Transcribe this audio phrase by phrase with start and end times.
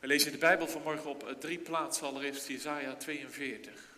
[0.00, 3.88] We lezen de Bijbel vanmorgen op drie plaatsen, allereerst Jesaja 42.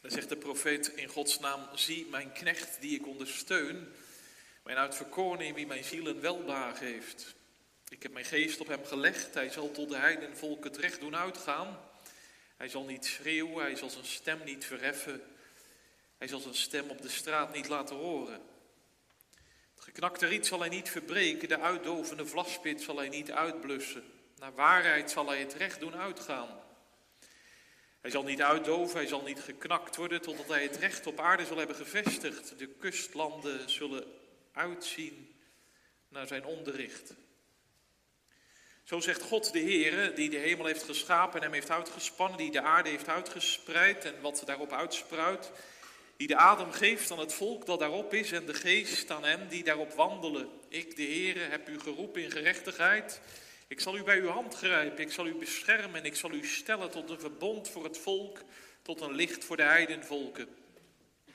[0.00, 3.88] Dan zegt de profeet in Gods naam, zie mijn knecht die ik ondersteun,
[4.62, 7.34] mijn uitverkorene in wie mijn ziel een welbaar heeft.
[7.88, 11.00] Ik heb mijn geest op hem gelegd, hij zal tot de heiden volk het recht
[11.00, 11.80] doen uitgaan.
[12.56, 15.22] Hij zal niet schreeuwen, hij zal zijn stem niet verheffen,
[16.18, 18.40] hij zal zijn stem op de straat niet laten horen.
[19.74, 24.04] Het geknakte riet zal hij niet verbreken, de uitdovende vlaspit zal hij niet uitblussen.
[24.36, 26.48] Naar waarheid zal hij het recht doen uitgaan.
[28.00, 31.46] Hij zal niet uitdoven, hij zal niet geknakt worden totdat hij het recht op aarde
[31.46, 32.58] zal hebben gevestigd.
[32.58, 34.21] De kustlanden zullen
[34.52, 35.34] uitzien
[36.08, 37.14] naar zijn onderricht.
[38.84, 42.50] Zo zegt God de Heer, die de hemel heeft geschapen en hem heeft uitgespannen, die
[42.50, 45.50] de aarde heeft uitgespreid en wat daarop uitspruit,
[46.16, 49.48] die de adem geeft aan het volk dat daarop is en de geest aan hen
[49.48, 50.48] die daarop wandelen.
[50.68, 53.20] Ik, de Heer, heb u geroepen in gerechtigheid
[53.72, 56.46] ik zal u bij uw hand grijpen, ik zal u beschermen en ik zal u
[56.46, 58.38] stellen tot een verbond voor het volk,
[58.82, 60.48] tot een licht voor de heidenvolken.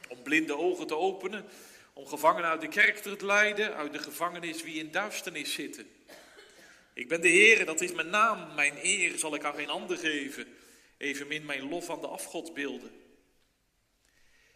[0.08, 1.46] Om blinde ogen te openen,
[1.98, 5.88] om gevangenen uit de kerk te leiden, uit de gevangenis wie in duisternis zitten.
[6.94, 9.98] Ik ben de Heer, dat is mijn naam, mijn eer zal ik aan geen ander
[9.98, 10.48] geven,
[10.98, 12.92] evenmin mijn lof aan de afgodsbeelden.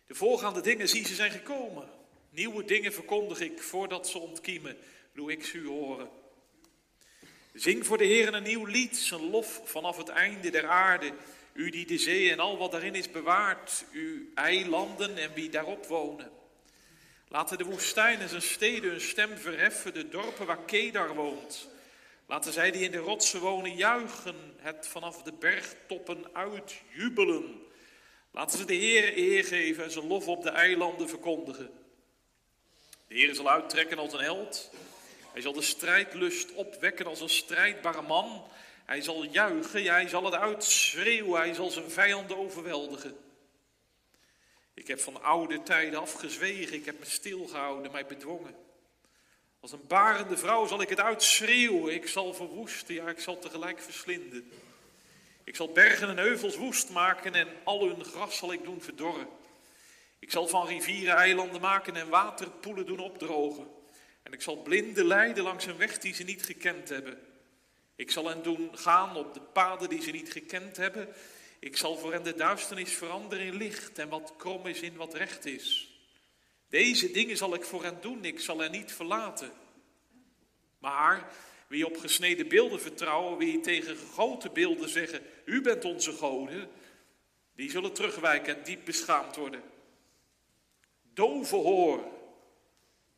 [0.08, 1.90] De voorgaande dingen zie ze zijn gekomen.
[2.30, 4.78] Nieuwe dingen verkondig ik voordat ze ontkiemen,
[5.14, 6.10] doe ik ze u horen.
[7.54, 11.14] Zing voor de Heer een nieuw lied, zijn lof vanaf het einde der aarde.
[11.54, 15.86] U die de zee en al wat daarin is bewaart, uw eilanden en wie daarop
[15.86, 16.41] wonen.
[17.32, 21.68] Laten de woestijnen zijn steden hun stem verheffen, de dorpen waar Kedar woont.
[22.26, 27.62] Laten zij die in de rotsen wonen juichen, het vanaf de bergtoppen uitjubelen.
[28.32, 31.70] Laten ze de Heer eer geven en zijn lof op de eilanden verkondigen.
[33.08, 34.72] De Heer zal uittrekken als een held.
[35.34, 38.48] Hij zal de strijdlust opwekken als een strijdbare man.
[38.86, 43.31] Hij zal juichen, hij zal het uitschreeuwen, hij zal zijn vijanden overweldigen.
[44.82, 48.56] Ik heb van oude tijden afgezwegen, ik heb me stilgehouden, mij bedwongen.
[49.60, 53.82] Als een barende vrouw zal ik het uitschreeuwen, ik zal verwoesten, ja, ik zal tegelijk
[53.82, 54.52] verslinden.
[55.44, 59.28] Ik zal bergen en heuvels woest maken en al hun gras zal ik doen verdorren.
[60.20, 63.68] Ik zal van rivieren eilanden maken en waterpoelen doen opdrogen.
[64.24, 67.20] En ik zal blinden leiden langs een weg die ze niet gekend hebben.
[67.96, 71.08] Ik zal hen doen gaan op de paden die ze niet gekend hebben.
[71.62, 75.14] Ik zal voor hen de duisternis veranderen in licht en wat krom is in wat
[75.14, 75.90] recht is.
[76.70, 79.52] Deze dingen zal ik voor hen doen, ik zal hen niet verlaten.
[80.80, 81.32] Maar
[81.68, 86.70] wie op gesneden beelden vertrouwen, wie tegen gegoten beelden zeggen, u bent onze goden,
[87.56, 89.64] die zullen terugwijken en diep beschaamd worden.
[91.14, 92.04] Dove hoor,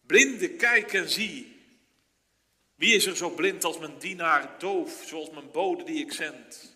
[0.05, 1.61] Blinde, kijk en zie.
[2.75, 6.72] Wie is er zo blind als mijn dienaar, doof zoals mijn bode die ik zend?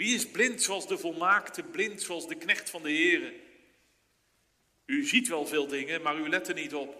[0.00, 3.34] Wie is blind zoals de volmaakte, blind zoals de knecht van de Heere?
[4.86, 6.96] U ziet wel veel dingen, maar u let er niet op.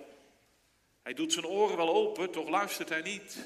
[1.02, 3.36] Hij doet zijn oren wel open, toch luistert hij niet.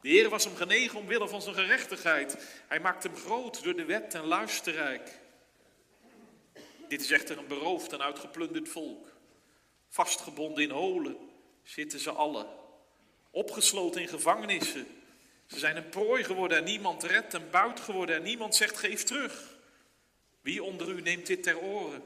[0.00, 2.62] De Heer was hem genegen omwille van zijn gerechtigheid.
[2.68, 5.18] Hij maakt hem groot door de wet en luisterrijk.
[6.88, 9.12] Dit is echter een beroofd en uitgeplunderd volk.
[9.88, 11.16] Vastgebonden in holen
[11.62, 12.46] zitten ze allen.
[13.30, 14.86] Opgesloten in gevangenissen.
[15.54, 19.02] Ze zijn een prooi geworden en niemand redt, een buit geworden en niemand zegt geef
[19.02, 19.56] terug.
[20.40, 22.02] Wie onder u neemt dit ter oren?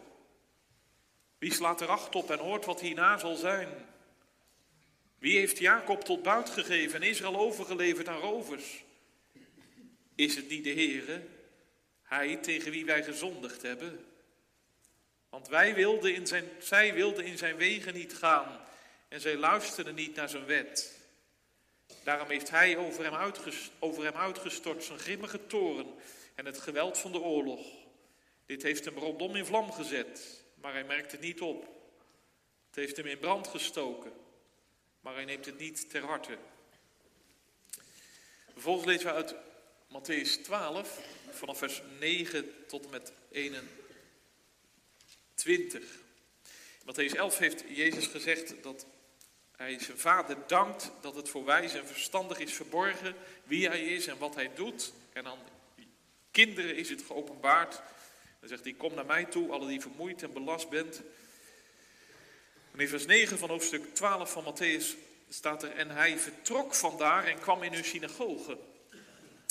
[1.38, 3.68] Wie slaat er acht op en hoort wat hierna zal zijn?
[5.18, 8.84] Wie heeft Jacob tot buit gegeven en Israël overgeleverd aan rovers?
[10.14, 11.22] Is het niet de Heere,
[12.02, 14.04] hij tegen wie wij gezondigd hebben?
[15.28, 18.60] Want wij wilden in zijn, zij wilden in zijn wegen niet gaan
[19.08, 20.97] en zij luisterden niet naar zijn wet.
[22.02, 23.04] Daarom heeft hij over
[24.04, 25.94] hem, uitgestort, zijn grimmige toren
[26.34, 27.66] en het geweld van de oorlog.
[28.46, 31.62] Dit heeft hem rondom in vlam gezet, maar hij merkt het niet op.
[32.66, 34.12] Het heeft hem in brand gestoken,
[35.00, 36.38] maar hij neemt het niet ter harte.
[38.52, 39.34] Vervolgens lezen we uit
[39.88, 41.00] Matthäus 12,
[41.30, 43.86] vanaf vers 9 tot en met 21.
[45.38, 45.80] 20.
[46.84, 48.86] In Matthäus 11 heeft Jezus gezegd dat
[49.58, 53.14] hij zijn vader dankt dat het voor wijs en verstandig is verborgen
[53.44, 54.92] wie hij is en wat hij doet.
[55.12, 55.38] En aan
[56.30, 57.80] kinderen is het geopenbaard.
[58.40, 61.02] Dan zegt hij, kom naar mij toe, alle die vermoeid en belast bent.
[62.72, 64.86] En in vers 9 van hoofdstuk 12 van Matthäus
[65.28, 68.58] staat er, en hij vertrok vandaar en kwam in hun synagoge.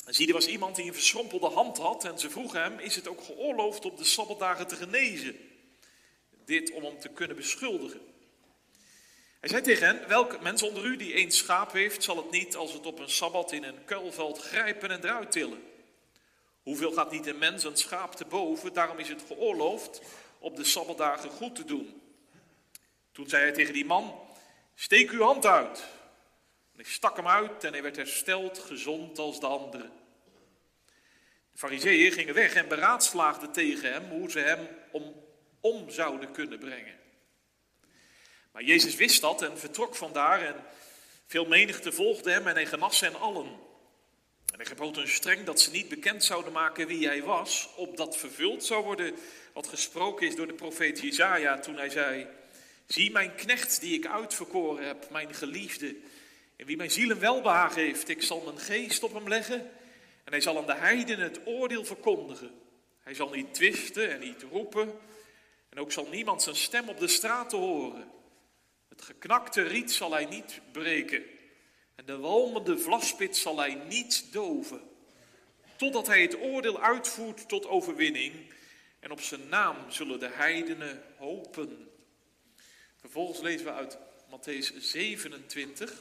[0.05, 2.95] En zie, er was iemand die een verschrompelde hand had en ze vroegen hem, is
[2.95, 5.35] het ook geoorloofd op de Sabbatdagen te genezen?
[6.45, 8.15] Dit om hem te kunnen beschuldigen.
[9.39, 12.55] Hij zei tegen hen, welk mens onder u die één schaap heeft, zal het niet
[12.55, 15.63] als het op een Sabbat in een kuilveld grijpen en eruit tillen?
[16.63, 20.01] Hoeveel gaat niet een mens een schaap te boven, daarom is het geoorloofd
[20.39, 22.01] op de Sabbatdagen goed te doen.
[23.11, 24.19] Toen zei hij tegen die man,
[24.75, 25.79] steek uw hand uit.
[26.71, 29.91] En hij stak hem uit en hij werd hersteld, gezond als de anderen.
[31.51, 35.23] De fariseeën gingen weg en beraadslaagden tegen hem hoe ze hem om,
[35.61, 36.96] om zouden kunnen brengen.
[38.57, 40.55] Maar Jezus wist dat en vertrok vandaar en
[41.27, 43.45] veel menigte volgde hem en hij genas hen allen.
[43.45, 48.17] En hij gebood hun streng dat ze niet bekend zouden maken wie hij was, opdat
[48.17, 49.15] vervuld zou worden
[49.53, 52.27] wat gesproken is door de profeet Jezaja toen hij zei,
[52.87, 55.95] zie mijn knecht die ik uitverkoren heb, mijn geliefde,
[56.55, 59.59] en wie mijn ziel een welbehagen heeft, ik zal mijn geest op hem leggen
[60.23, 62.51] en hij zal aan de heiden het oordeel verkondigen.
[63.03, 64.99] Hij zal niet twisten en niet roepen
[65.69, 68.15] en ook zal niemand zijn stem op de straten horen.
[68.97, 71.23] Het geknakte riet zal hij niet breken
[71.95, 74.81] en de walmende vlaspit zal hij niet doven,
[75.75, 78.53] totdat hij het oordeel uitvoert tot overwinning
[78.99, 81.89] en op zijn naam zullen de heidenen hopen.
[82.99, 83.97] Vervolgens lezen we uit
[84.29, 85.93] Matthäus 27.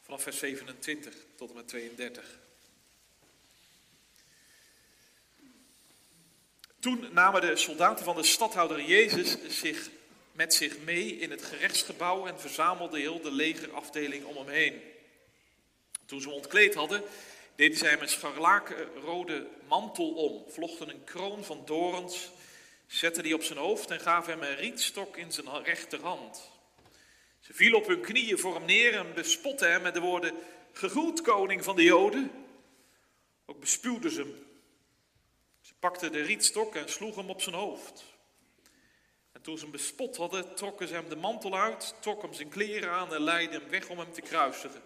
[0.00, 2.38] Vanaf vers 27 tot en met 32.
[6.80, 9.90] Toen namen de soldaten van de stadhouder Jezus zich
[10.32, 14.80] met zich mee in het gerechtsgebouw en verzamelde heel de legerafdeling om hem heen.
[16.06, 17.02] Toen ze hem ontkleed hadden,
[17.56, 22.30] deden zij hem een scharlakenrode mantel om, vlochten een kroon van dorens,
[22.86, 26.50] zetten die op zijn hoofd en gaven hem een rietstok in zijn rechterhand.
[27.40, 30.34] Ze vielen op hun knieën voor hem neer en bespotten hem met de woorden,
[30.72, 32.30] gegroet koning van de Joden.
[33.46, 34.49] Ook bespuwden ze hem.
[35.80, 38.04] Ze pakten de rietstok en sloegen hem op zijn hoofd.
[39.32, 42.48] En toen ze hem bespot hadden, trokken ze hem de mantel uit, trokken hem zijn
[42.48, 44.82] kleren aan en leidden hem weg om hem te kruisigen.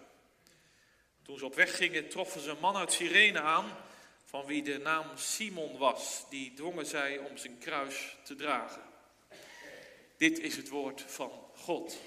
[1.21, 3.77] Toen ze op weg gingen, troffen ze een man uit Cyrene aan,
[4.25, 6.25] van wie de naam Simon was.
[6.29, 8.83] Die dwongen zij om zijn kruis te dragen.
[10.17, 11.97] Dit is het woord van God.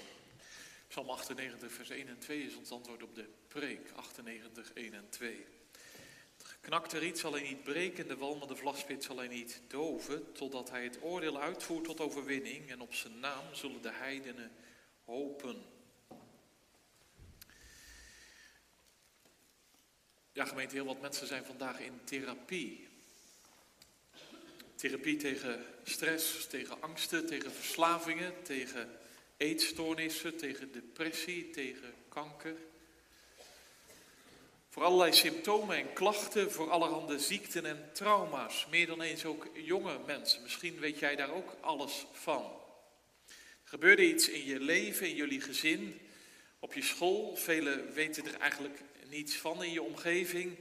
[0.87, 3.91] Psalm 98, vers 1 en 2 is ons antwoord op de preek.
[3.95, 5.58] 98, 1 en 2.
[6.69, 10.83] Geknakte riet zal hij niet breken, de walmende vlaspit zal hij niet doven, totdat hij
[10.83, 12.69] het oordeel uitvoert tot overwinning.
[12.69, 14.51] En op zijn naam zullen de heidenen
[15.05, 15.65] hopen.
[20.31, 22.87] Ja, gemeente, heel wat mensen zijn vandaag in therapie.
[24.75, 28.97] Therapie tegen stress, tegen angsten, tegen verslavingen, tegen
[29.37, 32.55] eetstoornissen, tegen depressie, tegen kanker.
[34.69, 38.67] Voor allerlei symptomen en klachten, voor allerhande ziekten en trauma's.
[38.69, 40.41] Meer dan eens ook jonge mensen.
[40.41, 42.43] Misschien weet jij daar ook alles van.
[43.63, 45.99] Er gebeurde iets in je leven, in jullie gezin,
[46.59, 47.35] op je school.
[47.35, 50.57] Velen weten er eigenlijk niets van in je omgeving.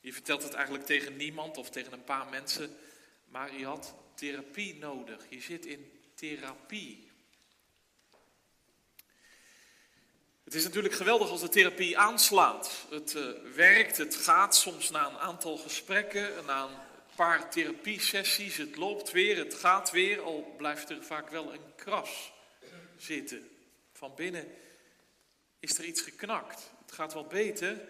[0.00, 2.76] Je vertelt het eigenlijk tegen niemand of tegen een paar mensen.
[3.24, 5.26] Maar je had therapie nodig.
[5.28, 7.05] Je zit in therapie.
[10.46, 12.86] Het is natuurlijk geweldig als de therapie aanslaat.
[12.90, 16.76] Het uh, werkt, het gaat soms na een aantal gesprekken, na een
[17.14, 18.56] paar therapiesessies.
[18.56, 22.32] Het loopt weer, het gaat weer, al blijft er vaak wel een kras
[22.96, 23.50] zitten.
[23.92, 24.54] Van binnen
[25.58, 26.70] is er iets geknakt.
[26.84, 27.80] Het gaat wel beter,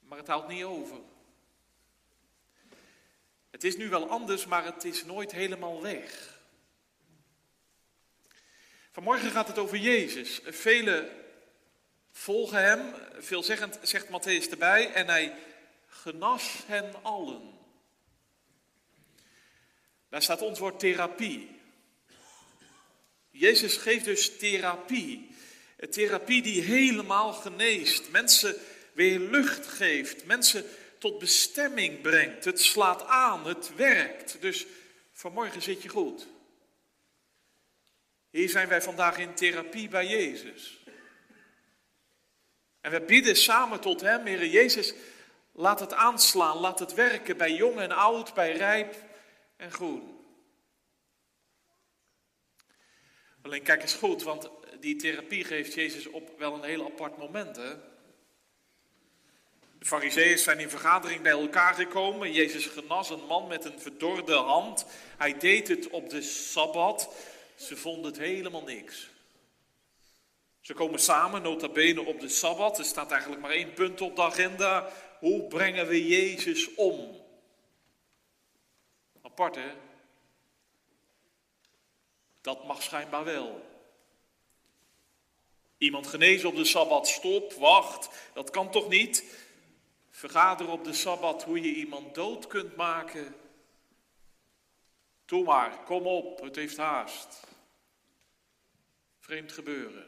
[0.00, 0.98] maar het houdt niet over.
[3.50, 6.38] Het is nu wel anders, maar het is nooit helemaal weg.
[8.94, 10.40] Vanmorgen gaat het over Jezus.
[10.44, 11.10] Velen
[12.12, 15.34] volgen hem, veelzeggend zegt Matthäus erbij, en hij
[15.86, 17.42] genas hen allen.
[20.08, 21.60] Daar staat ons woord therapie.
[23.30, 25.30] Jezus geeft dus therapie.
[25.76, 28.56] Een therapie die helemaal geneest, mensen
[28.92, 30.64] weer lucht geeft, mensen
[30.98, 32.44] tot bestemming brengt.
[32.44, 34.36] Het slaat aan, het werkt.
[34.40, 34.66] Dus
[35.12, 36.26] vanmorgen zit je goed.
[38.34, 40.84] Hier zijn wij vandaag in therapie bij Jezus.
[42.80, 44.94] En we bidden samen tot Hem, Heer Jezus,
[45.52, 48.96] laat het aanslaan, laat het werken bij jong en oud, bij rijp
[49.56, 50.26] en groen.
[53.42, 54.50] Alleen kijk eens goed, want
[54.80, 57.56] die therapie geeft Jezus op wel een heel apart moment.
[57.56, 57.74] Hè?
[59.78, 62.32] De fariseeërs zijn in vergadering bij elkaar gekomen.
[62.32, 64.86] Jezus genas een man met een verdorde hand.
[65.16, 67.32] Hij deed het op de Sabbat.
[67.54, 69.08] Ze vonden het helemaal niks.
[70.60, 72.78] Ze komen samen, nota bene, op de Sabbat.
[72.78, 74.92] Er staat eigenlijk maar één punt op de agenda.
[75.18, 77.22] Hoe brengen we Jezus om?
[79.22, 79.72] Apart, hè?
[82.40, 83.72] Dat mag schijnbaar wel.
[85.78, 89.24] Iemand genezen op de Sabbat, stop, wacht, dat kan toch niet?
[90.10, 93.34] Vergader op de Sabbat hoe je iemand dood kunt maken.
[95.26, 97.40] Doe maar, kom op, het heeft haast.
[99.20, 100.04] Vreemd gebeuren.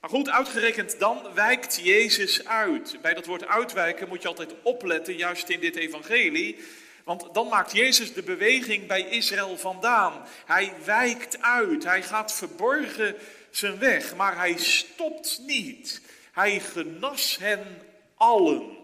[0.00, 2.98] Maar goed, uitgerekend dan wijkt Jezus uit.
[3.02, 6.58] Bij dat woord uitwijken moet je altijd opletten, juist in dit evangelie.
[7.04, 10.26] Want dan maakt Jezus de beweging bij Israël vandaan.
[10.46, 13.16] Hij wijkt uit, hij gaat verborgen
[13.50, 16.02] zijn weg, maar hij stopt niet.
[16.32, 17.82] Hij genas hen
[18.14, 18.78] allen.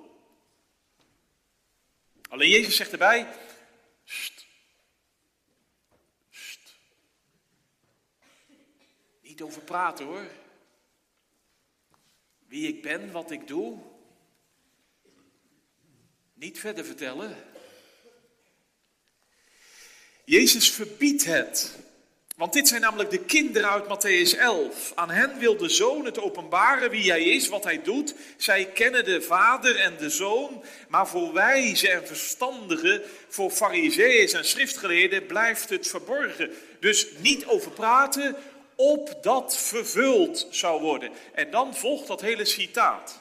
[2.28, 3.26] Alleen Jezus zegt erbij,
[9.36, 10.26] Niet over praten hoor.
[12.48, 13.78] Wie ik ben, wat ik doe.
[16.34, 17.36] Niet verder vertellen.
[20.24, 21.78] Jezus verbiedt het.
[22.36, 24.92] Want dit zijn namelijk de kinderen uit Matthäus 11.
[24.94, 28.14] Aan hen wil de zoon het openbaren wie hij is, wat hij doet.
[28.36, 30.64] Zij kennen de vader en de zoon.
[30.88, 36.50] Maar voor wijze en verstandigen, voor fariseeën en schriftgeleerden blijft het verborgen.
[36.80, 38.36] Dus niet over praten,
[38.76, 41.12] opdat vervuld zou worden.
[41.34, 43.20] En dan volgt dat hele citaat.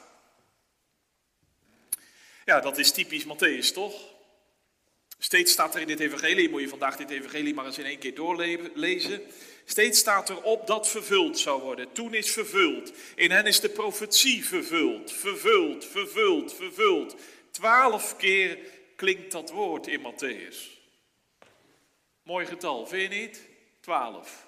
[2.44, 3.94] Ja, dat is typisch Matthäus, toch?
[5.18, 7.98] Steeds staat er in dit evangelie, moet je vandaag dit evangelie maar eens in één
[7.98, 9.22] keer doorlezen.
[9.64, 11.92] Steeds staat er op dat vervuld zou worden.
[11.92, 12.92] Toen is vervuld.
[13.14, 15.12] In hen is de profetie vervuld.
[15.12, 17.16] Vervuld, vervuld, vervuld.
[17.50, 18.58] Twaalf keer
[18.96, 20.56] klinkt dat woord in Matthäus.
[22.22, 23.42] Mooi getal, vind je niet?
[23.80, 24.45] Twaalf.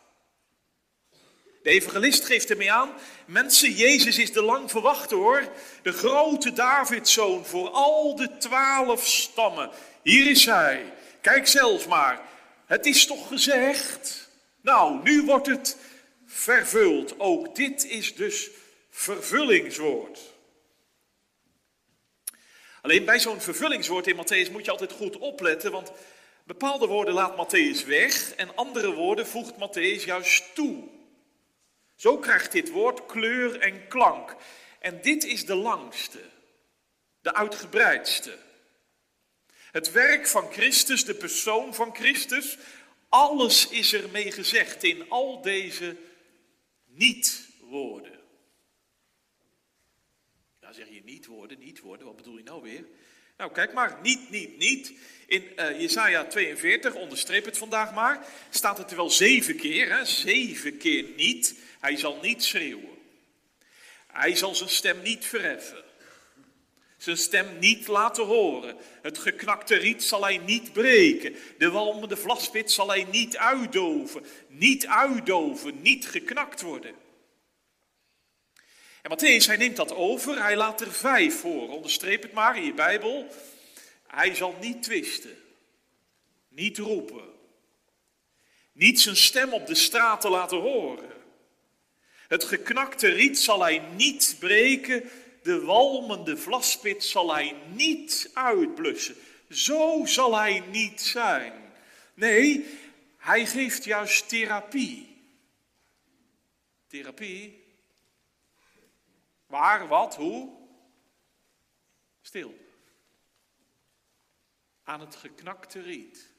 [1.68, 2.92] De evangelist geeft ermee aan,
[3.26, 5.52] mensen, Jezus is de lang verwachte hoor.
[5.82, 9.70] De grote Davidzoon voor al de twaalf stammen.
[10.02, 10.92] Hier is hij.
[11.20, 12.20] Kijk zelf maar.
[12.66, 14.28] Het is toch gezegd?
[14.60, 15.76] Nou, nu wordt het
[16.26, 17.20] vervuld.
[17.20, 18.50] Ook dit is dus
[18.90, 20.20] vervullingswoord.
[22.82, 25.92] Alleen bij zo'n vervullingswoord in Matthäus moet je altijd goed opletten, want
[26.44, 30.96] bepaalde woorden laat Matthäus weg en andere woorden voegt Matthäus juist toe.
[31.98, 34.36] Zo krijgt dit woord kleur en klank.
[34.78, 36.20] En dit is de langste,
[37.20, 38.38] de uitgebreidste.
[39.56, 42.58] Het werk van Christus, de persoon van Christus,
[43.08, 45.96] alles is ermee gezegd in al deze
[46.84, 48.20] niet-woorden.
[50.60, 52.84] Nou zeg je niet woorden, niet woorden, wat bedoel je nou weer?
[53.38, 54.92] Nou kijk maar, niet, niet, niet.
[55.26, 60.04] In uh, Jesaja 42, onderstreep het vandaag maar, staat het er wel zeven keer, hè?
[60.04, 61.54] zeven keer niet.
[61.80, 62.98] Hij zal niet schreeuwen.
[64.06, 65.86] Hij zal zijn stem niet verheffen
[66.98, 68.76] zijn stem niet laten horen.
[69.02, 71.34] Het geknakte riet zal hij niet breken.
[71.58, 74.24] De walmende vlaspit zal hij niet uitdoven.
[74.48, 76.94] Niet uitdoven, niet geknakt worden.
[79.08, 80.42] En Matthäus, hij neemt dat over.
[80.42, 81.68] Hij laat er vijf voor.
[81.68, 83.26] Onderstreep het maar in je Bijbel.
[84.06, 85.36] Hij zal niet twisten.
[86.48, 87.24] Niet roepen.
[88.72, 91.10] Niet zijn stem op de straten laten horen.
[92.28, 95.10] Het geknakte riet zal hij niet breken
[95.42, 99.16] de walmende vlaspit zal hij niet uitblussen.
[99.50, 101.52] Zo zal hij niet zijn.
[102.14, 102.66] Nee,
[103.16, 105.16] hij geeft juist therapie.
[106.86, 107.67] Therapie?
[109.48, 110.56] Waar, wat, hoe?
[112.20, 112.54] Stil.
[114.82, 116.32] Aan het geknakte riet.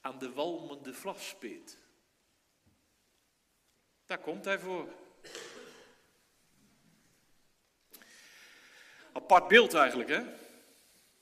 [0.00, 1.78] Aan de walmende vlaspit.
[4.06, 4.88] Daar komt hij voor.
[9.12, 10.22] Apart beeld eigenlijk, hè?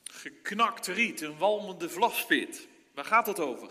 [0.03, 2.69] Geknakt riet, een walmende vlaspit.
[2.95, 3.71] Waar gaat het over?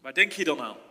[0.00, 0.89] Waar denk je dan aan?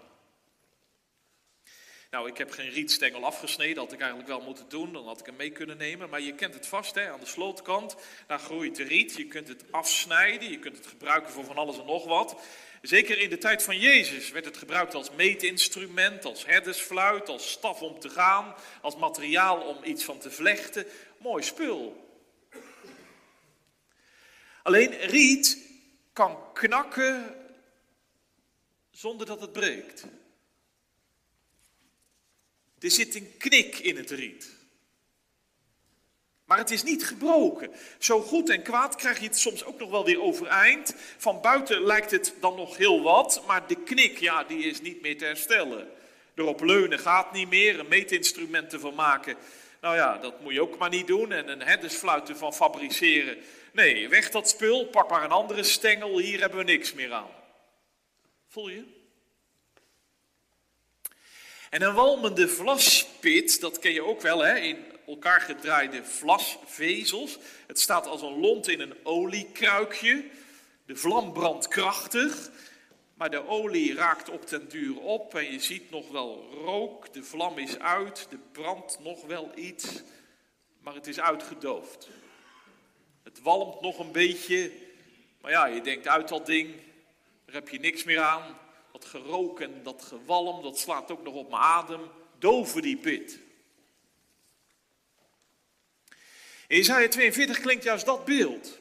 [2.09, 5.19] Nou, ik heb geen rietstengel afgesneden, dat had ik eigenlijk wel moeten doen, dan had
[5.19, 6.09] ik hem mee kunnen nemen.
[6.09, 7.11] Maar je kent het vast, hè?
[7.11, 7.95] aan de slootkant,
[8.27, 9.15] daar groeit de riet.
[9.15, 12.35] Je kunt het afsnijden, je kunt het gebruiken voor van alles en nog wat.
[12.81, 17.81] Zeker in de tijd van Jezus werd het gebruikt als meetinstrument, als herdersfluit, als staf
[17.81, 20.85] om te gaan, als materiaal om iets van te vlechten.
[21.17, 22.07] Mooi spul.
[24.63, 25.57] Alleen riet
[26.13, 27.35] kan knakken
[28.91, 30.05] zonder dat het breekt.
[32.79, 34.57] Er zit een knik in het riet.
[36.45, 37.71] Maar het is niet gebroken.
[37.97, 40.95] Zo goed en kwaad krijg je het soms ook nog wel weer overeind.
[41.17, 45.01] Van buiten lijkt het dan nog heel wat, maar de knik, ja, die is niet
[45.01, 45.87] meer te herstellen.
[46.35, 49.35] Erop leunen gaat niet meer, een meetinstrument ervan maken.
[49.81, 51.31] Nou ja, dat moet je ook maar niet doen.
[51.31, 53.37] En een herdesfluit ervan fabriceren.
[53.73, 57.31] Nee, weg dat spul, pak maar een andere stengel, hier hebben we niks meer aan.
[58.47, 58.83] Voel je?
[61.69, 67.37] En een walmende vlaspit, dat ken je ook wel, hè, in elkaar gedraaide vlasvezels.
[67.67, 70.25] Het staat als een lont in een oliekruikje.
[70.85, 72.49] De vlam brandt krachtig,
[73.13, 77.13] maar de olie raakt op den duur op en je ziet nog wel rook.
[77.13, 80.01] De vlam is uit, er brandt nog wel iets,
[80.81, 82.07] maar het is uitgedoofd.
[83.23, 84.71] Het walmt nog een beetje,
[85.41, 86.75] maar ja, je denkt uit dat ding,
[87.45, 88.57] daar heb je niks meer aan.
[88.91, 92.01] Dat gerook en dat gewalm, dat slaat ook nog op mijn adem.
[92.39, 93.39] Doven die pit.
[96.67, 98.79] In Isaiah 42 klinkt juist dat beeld.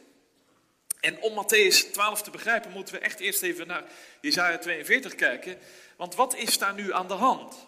[1.01, 3.85] En om Matthäus 12 te begrijpen moeten we echt eerst even naar
[4.21, 5.59] Isaiah 42 kijken.
[5.97, 7.67] Want wat is daar nu aan de hand?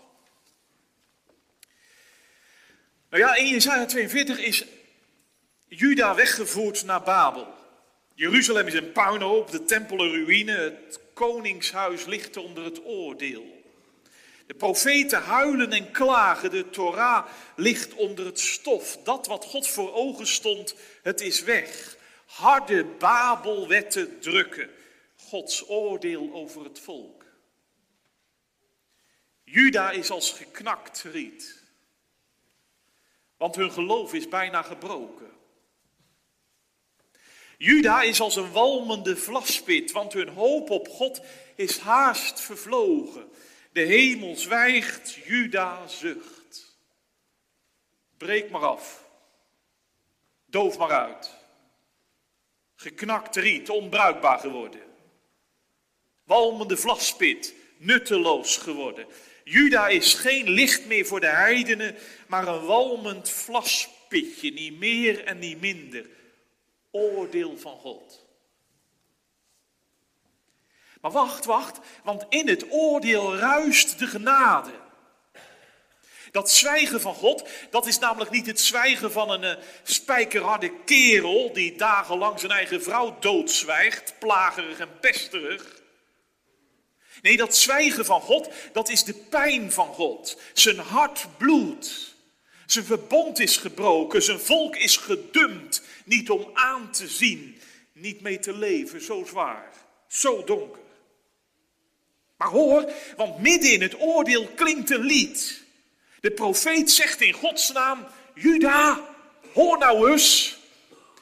[3.11, 4.65] Nou ja, in Isaiah 42 is
[5.69, 7.60] Juda weggevoerd naar Babel.
[8.21, 13.63] Jeruzalem is een puinhoop, de tempel een ruïne, het koningshuis ligt onder het oordeel.
[14.47, 18.99] De profeten huilen en klagen, de Torah ligt onder het stof.
[19.05, 21.97] Dat wat God voor ogen stond, het is weg.
[22.27, 24.71] Harde Babelwetten drukken,
[25.17, 27.25] Gods oordeel over het volk.
[29.45, 31.63] Juda is als geknakt riet,
[33.37, 35.40] want hun geloof is bijna gebroken.
[37.63, 41.21] Juda is als een walmende vlaspit, want hun hoop op God
[41.55, 43.29] is haast vervlogen.
[43.73, 46.79] De hemel zwijgt, Juda zucht.
[48.17, 49.05] Breek maar af.
[50.47, 51.31] Doof maar uit.
[52.77, 54.83] Geknakt riet, onbruikbaar geworden.
[56.25, 59.07] Walmende vlaspit, nutteloos geworden.
[59.45, 65.39] Juda is geen licht meer voor de heidenen, maar een walmend vlaspitje, niet meer en
[65.39, 66.19] niet minder.
[66.91, 68.29] Oordeel van God.
[71.01, 74.73] Maar wacht, wacht, want in het oordeel ruist de genade.
[76.31, 81.53] Dat zwijgen van God, dat is namelijk niet het zwijgen van een uh, spijkerharde kerel
[81.53, 85.81] die dagenlang zijn eigen vrouw doodzwijgt, plagerig en pesterig.
[87.23, 90.41] Nee, dat zwijgen van God, dat is de pijn van God.
[90.53, 92.10] Zijn hart bloedt.
[92.71, 97.61] Zijn verbond is gebroken, zijn volk is gedumpt, niet om aan te zien,
[97.93, 99.73] niet mee te leven, zo zwaar,
[100.09, 100.81] zo donker.
[102.37, 105.63] Maar hoor, want midden in het oordeel klinkt een lied.
[106.21, 109.01] De profeet zegt in Gods naam, Juda,
[109.53, 110.59] hoor nou eens.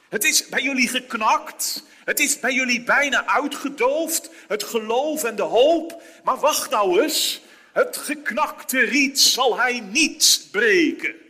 [0.09, 1.83] Het is bij jullie geknakt.
[2.05, 4.29] Het is bij jullie bijna uitgedoofd.
[4.47, 6.01] Het geloof en de hoop.
[6.23, 7.41] Maar wacht nou eens.
[7.73, 11.27] Het geknakte riet zal hij niet breken.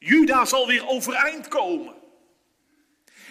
[0.00, 1.94] Juda zal weer overeind komen.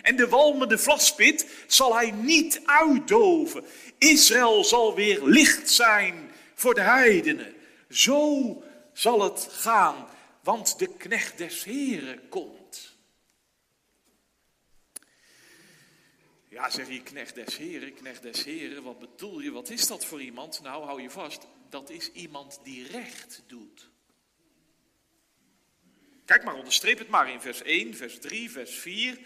[0.01, 3.65] En de walmende vlaspit zal hij niet uitdoven.
[3.97, 7.55] Israël zal weer licht zijn voor de heidenen.
[7.89, 10.07] Zo zal het gaan,
[10.43, 12.97] want de knecht des Heren komt.
[16.49, 20.05] Ja, zeg je knecht des Heren, knecht des Heren, wat bedoel je, wat is dat
[20.05, 20.61] voor iemand?
[20.61, 23.88] Nou, hou je vast, dat is iemand die recht doet.
[26.29, 29.19] Kijk maar, onderstreep het maar in vers 1, vers 3, vers 4.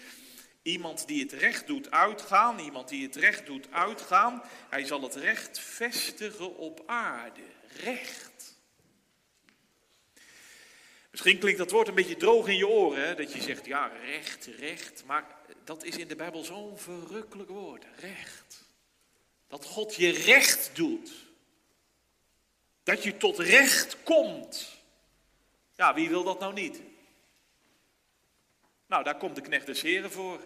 [0.62, 5.16] Iemand die het recht doet uitgaan, iemand die het recht doet uitgaan, hij zal het
[5.16, 7.42] recht vestigen op aarde.
[7.84, 8.58] Recht.
[11.12, 13.16] Misschien klinkt dat woord een beetje droog in je oren, hè?
[13.16, 15.04] dat je zegt, ja, recht, recht.
[15.06, 15.26] Maar
[15.64, 18.68] dat is in de Bijbel zo'n verrukkelijk woord, recht.
[19.48, 21.12] Dat God je recht doet.
[22.84, 24.82] Dat je tot recht komt.
[25.76, 26.92] Ja, wie wil dat nou niet?
[28.88, 30.40] Nou, daar komt de knecht des Heren voor.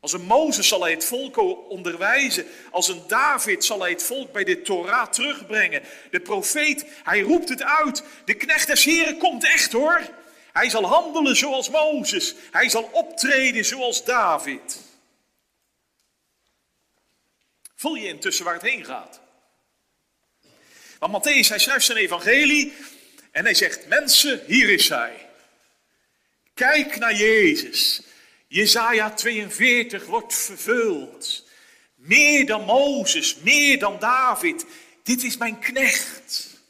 [0.00, 1.36] Als een Mozes zal hij het volk
[1.70, 2.46] onderwijzen.
[2.70, 5.82] Als een David zal hij het volk bij de Torah terugbrengen.
[6.10, 8.04] De profeet, hij roept het uit.
[8.24, 10.00] De knecht des Heren komt echt hoor.
[10.52, 12.34] Hij zal handelen zoals Mozes.
[12.50, 14.80] Hij zal optreden zoals David.
[17.74, 19.20] Voel je intussen waar het heen gaat?
[20.98, 22.72] Want Matthäus, hij schrijft zijn evangelie
[23.30, 25.25] en hij zegt, mensen, hier is hij.
[26.56, 28.02] Kijk naar Jezus.
[28.46, 31.48] Jezaja 42 wordt vervuld.
[31.94, 34.64] Meer dan Mozes, meer dan David.
[35.02, 36.60] Dit is mijn knecht.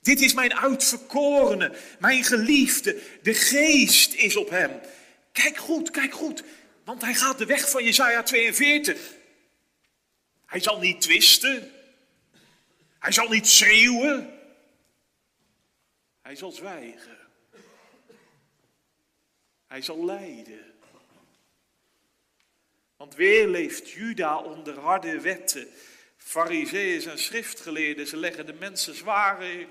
[0.00, 3.02] Dit is mijn uitverkorene, mijn geliefde.
[3.22, 4.80] De geest is op hem.
[5.32, 6.42] Kijk goed, kijk goed.
[6.84, 9.00] Want hij gaat de weg van Jesaja 42.
[10.46, 11.72] Hij zal niet twisten.
[12.98, 14.38] Hij zal niet schreeuwen.
[16.22, 17.13] Hij zal zwijgen.
[19.74, 20.74] Hij zal lijden.
[22.96, 25.68] Want weer leeft Juda onder harde wetten.
[26.16, 29.66] Fariseeën en schriftgeleerden, ze leggen de mensen zware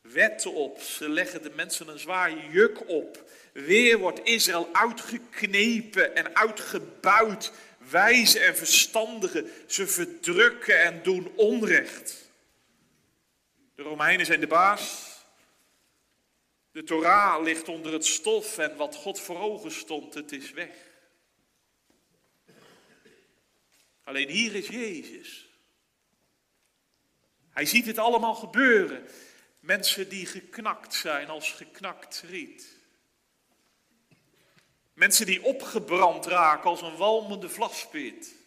[0.00, 0.80] wetten op.
[0.80, 3.30] Ze leggen de mensen een zwaar juk op.
[3.52, 7.52] Weer wordt Israël uitgeknepen en uitgebuit.
[7.90, 12.30] Wijze en verstandigen, ze verdrukken en doen onrecht.
[13.74, 15.09] De Romeinen zijn de baas.
[16.72, 20.88] De Torah ligt onder het stof en wat God voor ogen stond, het is weg.
[24.04, 25.48] Alleen hier is Jezus.
[27.50, 29.08] Hij ziet het allemaal gebeuren.
[29.60, 32.78] Mensen die geknakt zijn als geknakt riet.
[34.94, 38.39] Mensen die opgebrand raken als een walmende vlaspit.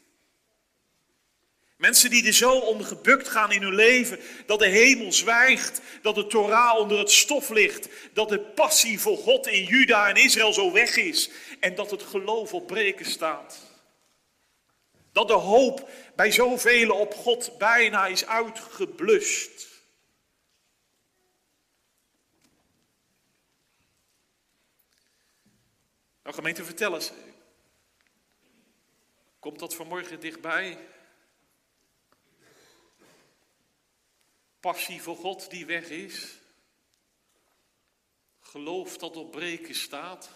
[1.83, 6.15] Mensen die er zo om gebukt gaan in hun leven dat de hemel zwijgt, dat
[6.15, 10.53] de Torah onder het stof ligt, dat de passie voor God in Juda en Israël
[10.53, 13.59] zo weg is en dat het geloof op breken staat.
[15.11, 19.67] Dat de hoop bij zoveel op God bijna is uitgeblust.
[26.23, 27.11] Nou gemeente, vertel eens.
[29.39, 30.77] Komt dat vanmorgen dichtbij?
[34.63, 36.37] Passie voor God die weg is.
[38.39, 40.29] Geloof dat op breken staat.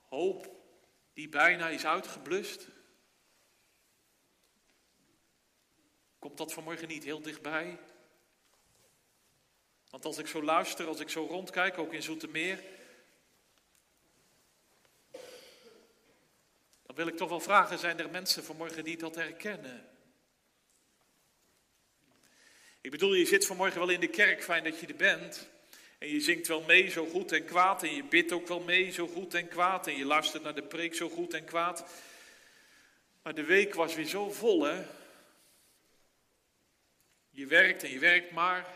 [0.00, 0.50] Hoop
[1.12, 2.66] die bijna is uitgeblust.
[6.18, 7.78] Komt dat vanmorgen niet heel dichtbij?
[9.90, 12.64] Want als ik zo luister, als ik zo rondkijk, ook in Zoetermeer,
[16.82, 19.97] dan wil ik toch wel vragen, zijn er mensen vanmorgen die dat herkennen?
[22.88, 25.48] Ik bedoel, je zit vanmorgen wel in de kerk, fijn dat je er bent.
[25.98, 27.82] En je zingt wel mee, zo goed en kwaad.
[27.82, 29.86] En je bidt ook wel mee, zo goed en kwaad.
[29.86, 31.84] En je luistert naar de preek, zo goed en kwaad.
[33.22, 34.84] Maar de week was weer zo vol, hè?
[37.30, 38.66] Je werkt en je werkt maar.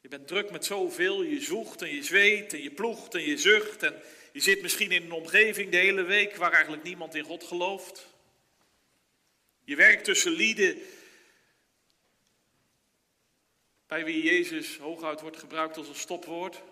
[0.00, 1.22] Je bent druk met zoveel.
[1.22, 3.82] Je zoekt en je zweet en je ploegt en je zucht.
[3.82, 7.44] En je zit misschien in een omgeving de hele week waar eigenlijk niemand in God
[7.44, 8.06] gelooft.
[9.64, 10.78] Je werkt tussen lieden
[13.88, 16.62] bij wie Jezus hooguit wordt gebruikt als een stopwoord.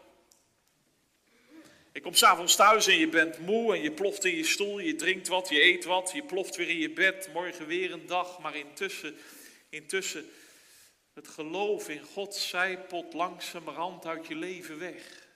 [1.93, 4.95] Je komt s'avonds thuis en je bent moe en je ploft in je stoel, je
[4.95, 8.39] drinkt wat, je eet wat, je ploft weer in je bed, morgen weer een dag,
[8.39, 9.17] maar intussen,
[9.69, 10.31] intussen,
[11.15, 15.29] het geloof in God zijpelt langzamerhand uit je leven weg.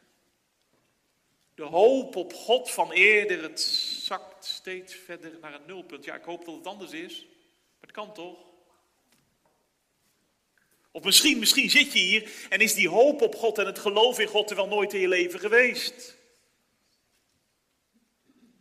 [1.55, 6.05] De hoop op God van eerder, het zakt steeds verder naar een nulpunt.
[6.05, 8.50] Ja, ik hoop dat het anders is, maar het kan toch?
[10.93, 14.19] Of misschien, misschien zit je hier en is die hoop op God en het geloof
[14.19, 16.17] in God er wel nooit in je leven geweest.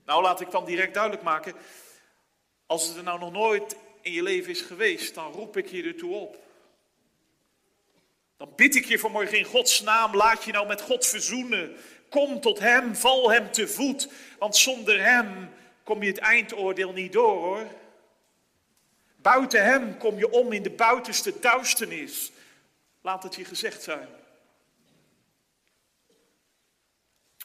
[0.06, 1.54] Nou, laat ik dan direct duidelijk maken.
[2.66, 5.84] Als het er nou nog nooit in je leven is geweest, dan roep ik je
[5.84, 6.38] ertoe op.
[8.38, 11.76] Dan bid ik je vanmorgen in Gods naam, laat je nou met God verzoenen.
[12.10, 15.50] Kom tot Hem, val Hem te voet, want zonder Hem
[15.84, 17.68] kom je het eindoordeel niet door hoor.
[19.22, 22.32] Buiten hem kom je om in de buitenste duisternis.
[23.02, 24.10] Laat het je gezegd zijn.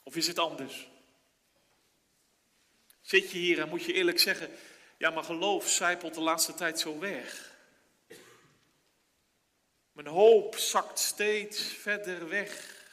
[0.03, 0.89] Of is het anders?
[3.01, 4.49] Zit je hier en moet je eerlijk zeggen,
[4.97, 7.53] ja maar geloof zijpelt de laatste tijd zo weg.
[9.91, 12.83] Mijn hoop zakt steeds verder weg.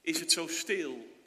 [0.00, 1.19] Is het zo stil?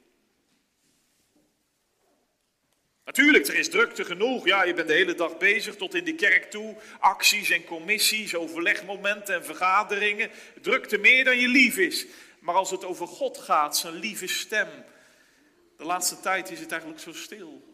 [3.06, 4.46] Natuurlijk, er is drukte genoeg.
[4.46, 6.76] Ja, je bent de hele dag bezig tot in de kerk toe.
[7.00, 10.32] Acties en commissies, overlegmomenten en vergaderingen.
[10.62, 12.06] Drukte meer dan je lief is.
[12.40, 14.68] Maar als het over God gaat, zijn lieve stem.
[15.78, 17.72] De laatste tijd is het eigenlijk zo stil.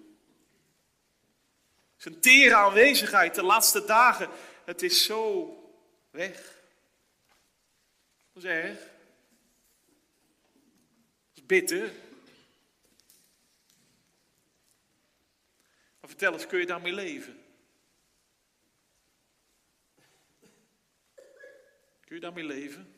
[1.97, 4.29] Zijn tere aanwezigheid, de laatste dagen,
[4.65, 5.53] het is zo
[6.11, 6.61] weg.
[8.33, 8.77] Dat is erg.
[11.27, 11.91] Dat is bitter.
[16.09, 17.43] Vertel eens, kun je daarmee leven?
[22.05, 22.93] Kun je daarmee leven?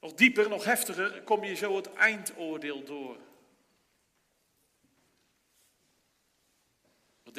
[0.00, 3.16] Nog dieper, nog heftiger, kom je zo het eindoordeel door.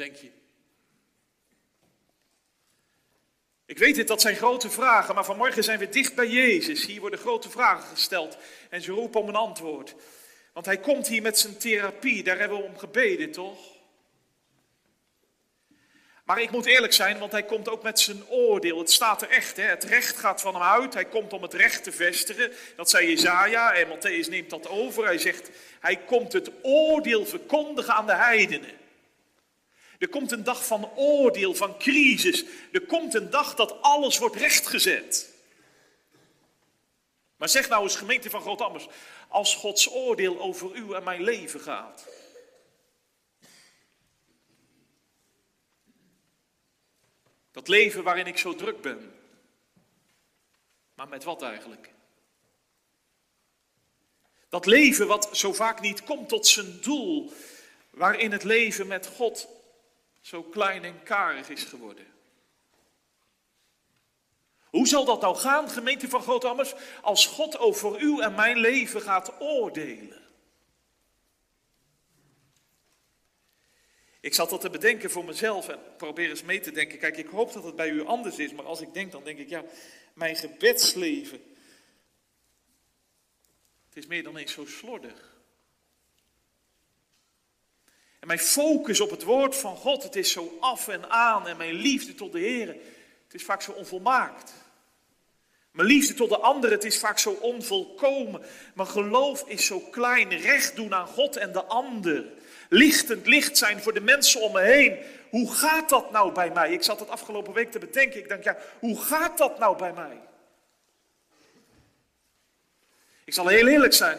[0.00, 0.30] denk je?
[3.64, 6.86] Ik weet het, dat zijn grote vragen, maar vanmorgen zijn we dicht bij Jezus.
[6.86, 8.36] Hier worden grote vragen gesteld
[8.70, 9.94] en ze roepen om een antwoord.
[10.60, 13.58] Want hij komt hier met zijn therapie, daar hebben we om gebeden, toch?
[16.24, 18.78] Maar ik moet eerlijk zijn, want hij komt ook met zijn oordeel.
[18.78, 19.62] Het staat er echt, hè?
[19.62, 20.94] het recht gaat van hem uit.
[20.94, 22.52] Hij komt om het recht te vestigen.
[22.76, 25.04] Dat zei Jezaja en Matthäus neemt dat over.
[25.04, 28.78] Hij zegt, hij komt het oordeel verkondigen aan de heidenen.
[29.98, 32.44] Er komt een dag van oordeel, van crisis.
[32.72, 35.30] Er komt een dag dat alles wordt rechtgezet.
[37.40, 38.86] Maar zeg nou eens, gemeente van Groot-Ammers,
[39.30, 42.08] als Gods oordeel over u en mijn leven gaat.
[47.50, 49.14] Dat leven waarin ik zo druk ben.
[50.94, 51.90] Maar met wat eigenlijk?
[54.48, 57.32] Dat leven wat zo vaak niet komt tot zijn doel,
[57.90, 59.48] waarin het leven met God
[60.20, 62.06] zo klein en karig is geworden.
[64.70, 69.02] Hoe zal dat nou gaan, gemeente van Grootammers, als God over uw en mijn leven
[69.02, 70.20] gaat oordelen?
[74.20, 76.98] Ik zat dat te bedenken voor mezelf en probeer eens mee te denken.
[76.98, 79.38] Kijk, ik hoop dat het bij u anders is, maar als ik denk, dan denk
[79.38, 79.64] ik, ja,
[80.14, 81.42] mijn gebedsleven.
[83.88, 85.38] Het is meer dan eens zo slordig.
[88.20, 91.48] En mijn focus op het woord van God, het is zo af en aan.
[91.48, 92.68] En mijn liefde tot de Heer,
[93.24, 94.52] het is vaak zo onvolmaakt.
[95.70, 98.42] Mijn liefde tot de anderen, het is vaak zo onvolkomen.
[98.74, 100.28] Mijn geloof is zo klein.
[100.38, 102.24] Recht doen aan God en de ander.
[102.68, 104.98] Lichtend licht zijn voor de mensen om me heen.
[105.30, 106.72] Hoe gaat dat nou bij mij?
[106.72, 108.20] Ik zat het afgelopen week te bedenken.
[108.20, 110.20] Ik denk, ja, hoe gaat dat nou bij mij?
[113.24, 114.18] Ik zal heel eerlijk zijn.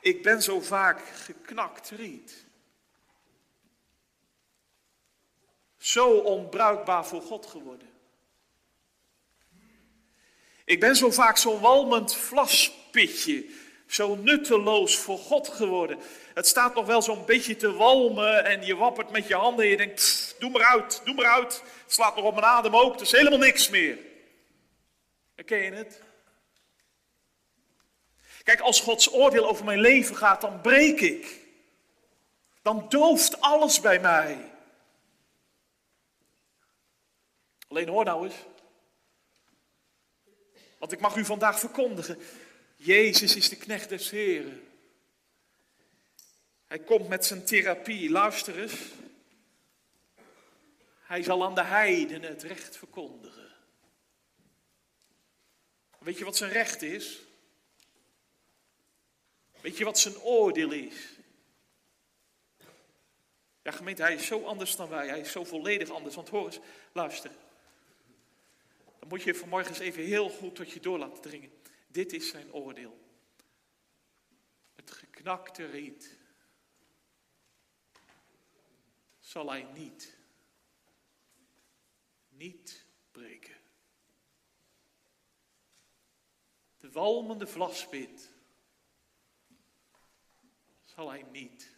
[0.00, 2.44] Ik ben zo vaak geknakt riet.
[5.78, 7.89] Zo onbruikbaar voor God geworden.
[10.70, 13.46] Ik ben zo vaak zo'n walmend vlaspitje,
[13.86, 15.98] zo nutteloos voor God geworden.
[16.34, 19.70] Het staat nog wel zo'n beetje te walmen en je wappert met je handen en
[19.70, 21.62] je denkt, doe maar uit, doe maar uit.
[21.82, 23.98] Het slaat nog op mijn adem ook, het is helemaal niks meer.
[25.34, 26.02] Herken je het?
[28.42, 31.40] Kijk, als Gods oordeel over mijn leven gaat, dan breek ik.
[32.62, 34.50] Dan dooft alles bij mij.
[37.68, 38.34] Alleen hoor nou eens.
[40.80, 42.18] Want ik mag u vandaag verkondigen.
[42.76, 44.68] Jezus is de knecht des Heren.
[46.66, 48.10] Hij komt met zijn therapie.
[48.10, 48.74] Luister eens.
[51.00, 53.52] Hij zal aan de heidenen het recht verkondigen.
[55.98, 57.18] Weet je wat zijn recht is?
[59.60, 60.94] Weet je wat zijn oordeel is?
[63.62, 65.08] Ja, gemeente, hij is zo anders dan wij.
[65.08, 66.14] Hij is zo volledig anders.
[66.14, 66.58] Want hoor eens,
[66.92, 67.30] luister.
[69.00, 71.52] Dan moet je vanmorgen eens even heel goed tot je door laten dringen.
[71.86, 72.98] Dit is zijn oordeel.
[74.74, 76.18] Het geknakte riet
[79.20, 80.16] zal hij niet,
[82.28, 83.56] niet breken.
[86.76, 88.30] De walmende vlaspit
[90.84, 91.76] zal hij niet,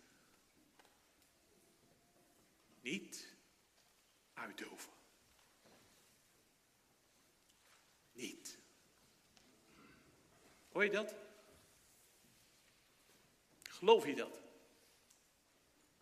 [2.80, 3.34] niet
[4.32, 4.92] uitdoven.
[8.12, 8.58] Niet.
[10.72, 11.14] Hoor je dat?
[13.62, 14.40] Geloof je dat?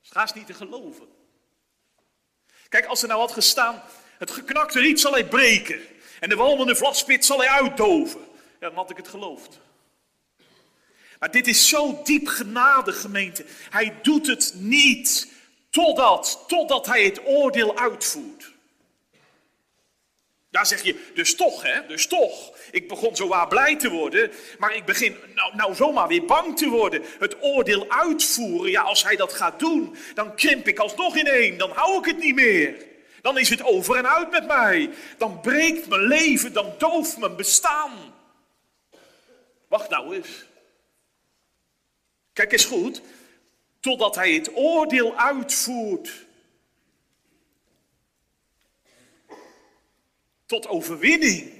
[0.08, 1.08] Het niet te geloven.
[2.68, 3.82] Kijk, als er nou had gestaan,
[4.18, 5.80] het geknakte riet zal hij breken.
[6.20, 8.20] En de walmende vlaspit zal hij uitdoven.
[8.60, 9.58] Ja, dan had ik het geloofd.
[11.18, 13.44] Maar dit is zo diep genade, gemeente.
[13.70, 15.32] Hij doet het niet
[15.70, 18.52] totdat, totdat hij het oordeel uitvoert.
[20.50, 22.58] Daar zeg je, dus toch, hè, dus toch.
[22.70, 26.56] Ik begon zo waar blij te worden, maar ik begin nou, nou zomaar weer bang
[26.56, 27.02] te worden.
[27.18, 31.70] Het oordeel uitvoeren, ja, als hij dat gaat doen, dan krimp ik alsnog ineen, dan
[31.70, 32.88] hou ik het niet meer.
[33.22, 34.90] Dan is het over en uit met mij.
[35.18, 37.92] Dan breekt mijn leven, dan dooft mijn bestaan.
[39.68, 40.44] Wacht nou eens.
[42.32, 43.00] Kijk eens goed,
[43.80, 46.10] totdat hij het oordeel uitvoert.
[50.50, 51.52] Tot overwinning.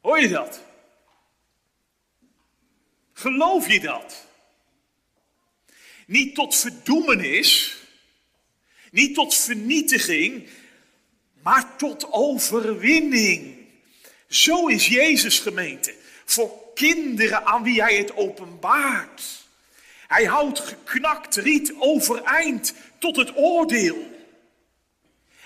[0.00, 0.60] Hoor je dat?
[3.12, 4.26] Geloof je dat?
[6.06, 7.76] Niet tot verdoemenis,
[8.90, 10.48] niet tot vernietiging,
[11.42, 13.66] maar tot overwinning.
[14.28, 15.94] Zo is Jezus gemeente.
[16.24, 19.46] Voor kinderen aan wie hij het openbaart.
[20.06, 24.17] Hij houdt geknakt riet overeind tot het oordeel.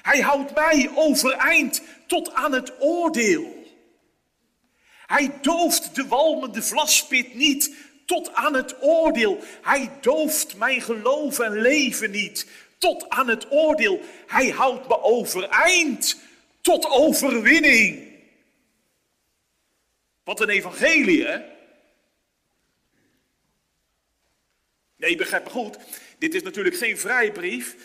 [0.03, 3.61] Hij houdt mij overeind tot aan het oordeel.
[5.07, 7.75] Hij dooft de walmende vlaspit niet
[8.07, 9.41] tot aan het oordeel.
[9.63, 12.47] Hij dooft mijn geloof en leven niet
[12.79, 14.01] tot aan het oordeel.
[14.27, 16.21] Hij houdt me overeind
[16.61, 18.11] tot overwinning.
[20.25, 21.41] Wat een evangelie, hè?
[24.97, 25.79] Nee, begrijp me goed.
[26.19, 27.77] Dit is natuurlijk geen vrijbrief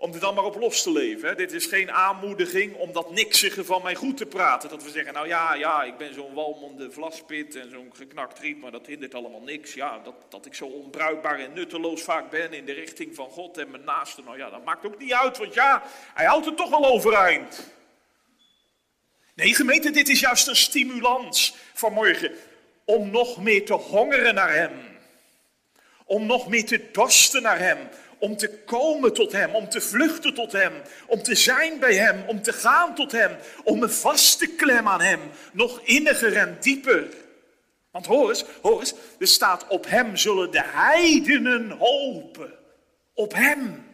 [0.00, 1.28] om er dan maar op los te leven.
[1.28, 1.34] Hè.
[1.34, 4.68] Dit is geen aanmoediging om dat niksige van mij goed te praten.
[4.68, 8.60] Dat we zeggen, nou ja, ja, ik ben zo'n walmende vlaspit en zo'n geknakt riet,
[8.60, 9.74] maar dat hindert allemaal niks.
[9.74, 13.58] Ja, dat, dat ik zo onbruikbaar en nutteloos vaak ben in de richting van God
[13.58, 14.22] en mijn naaste.
[14.22, 15.82] Nou ja, dat maakt ook niet uit, want ja,
[16.14, 17.72] hij houdt het toch wel overeind.
[19.34, 22.32] Nee, gemeente, dit is juist een stimulans vanmorgen
[22.84, 24.72] om nog meer te hongeren naar hem.
[26.04, 27.78] Om nog meer te dorsten naar hem
[28.20, 30.72] om te komen tot Hem, om te vluchten tot Hem,
[31.06, 34.92] om te zijn bij Hem, om te gaan tot Hem, om me vast te klemmen
[34.92, 35.20] aan Hem,
[35.52, 37.08] nog inniger en dieper.
[37.90, 42.52] Want hoor eens, hoor eens, er staat op Hem zullen de heidenen hopen.
[43.14, 43.88] Op Hem.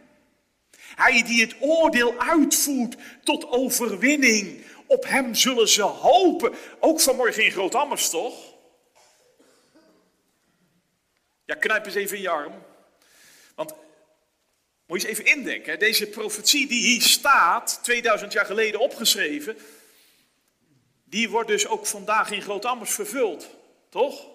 [0.95, 4.65] Hij die het oordeel uitvoert tot overwinning.
[4.87, 6.53] Op Hem zullen ze hopen.
[6.79, 8.35] Ook vanmorgen in Groot-Ammers, toch?
[11.45, 12.53] Ja, knijp eens even in je arm.
[14.87, 19.57] Moet je eens even indenken, deze profetie die hier staat, 2000 jaar geleden opgeschreven,
[21.03, 23.49] die wordt dus ook vandaag in Groot-Ammers vervuld,
[23.89, 24.27] toch?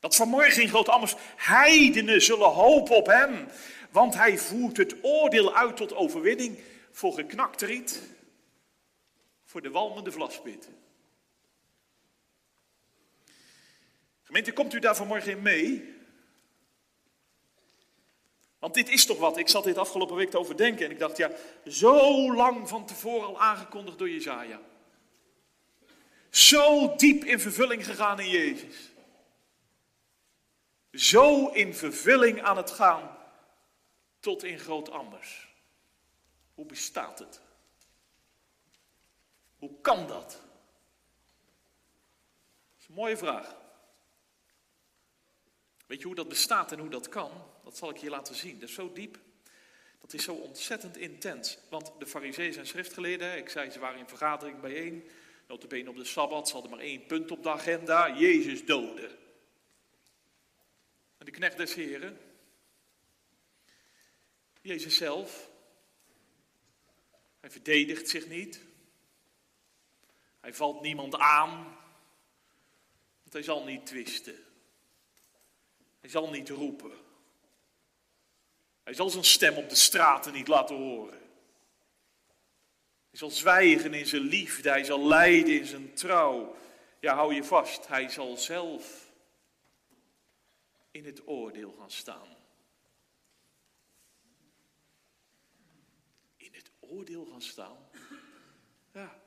[0.00, 3.48] Dat vanmorgen in Groot-Ammers heidenen zullen hopen op hem,
[3.90, 6.58] want hij voert het oordeel uit tot overwinning
[6.90, 8.02] voor geknakt riet,
[9.44, 10.68] voor de walmende vlaspit.
[14.22, 15.97] Gemeente, komt u daar vanmorgen in mee?
[18.58, 19.36] Want dit is toch wat?
[19.36, 21.30] Ik zat dit afgelopen week te overdenken en ik dacht, ja,
[21.66, 24.60] zo lang van tevoren al aangekondigd door Jezaja.
[26.30, 28.90] Zo diep in vervulling gegaan in Jezus.
[30.92, 33.16] Zo in vervulling aan het gaan
[34.20, 35.48] tot in groot anders.
[36.54, 37.40] Hoe bestaat het?
[39.58, 40.30] Hoe kan dat?
[40.30, 40.40] Dat
[42.78, 43.56] is een mooie vraag.
[45.86, 47.30] Weet je hoe dat bestaat en hoe dat kan?
[47.68, 48.58] Dat zal ik je laten zien.
[48.58, 49.18] Dat is zo diep.
[50.00, 51.58] Dat is zo ontzettend intens.
[51.68, 55.08] Want de fariseeën en schriftgeleerden, ik zei ze waren in vergadering bijeen.
[55.46, 58.18] Notabene op de Sabbat, ze hadden maar één punt op de agenda.
[58.18, 59.10] Jezus doden.
[61.18, 62.20] En de knecht des heren.
[64.60, 65.48] Jezus zelf.
[67.40, 68.64] Hij verdedigt zich niet.
[70.40, 71.64] Hij valt niemand aan.
[73.22, 74.44] Want hij zal niet twisten.
[76.00, 77.06] Hij zal niet roepen.
[78.88, 81.18] Hij zal zijn stem op de straten niet laten horen.
[83.08, 86.56] Hij zal zwijgen in zijn liefde, hij zal lijden in zijn trouw.
[87.00, 89.12] Ja, hou je vast, hij zal zelf
[90.90, 92.36] in het oordeel gaan staan.
[96.36, 97.88] In het oordeel gaan staan?
[98.92, 99.22] Ja,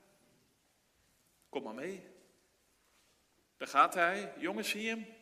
[1.50, 2.04] kom maar mee.
[3.58, 4.34] Daar gaat hij.
[4.38, 5.21] Jongens, zie je hem?